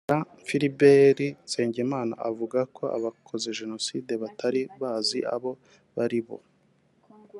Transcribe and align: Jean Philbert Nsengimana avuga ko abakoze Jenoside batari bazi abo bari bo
Jean 0.09 0.25
Philbert 0.45 1.19
Nsengimana 1.45 2.13
avuga 2.29 2.59
ko 2.75 2.83
abakoze 2.97 3.47
Jenoside 3.59 4.11
batari 4.21 4.61
bazi 4.79 5.19
abo 5.35 5.51
bari 5.95 6.19
bo 6.27 6.37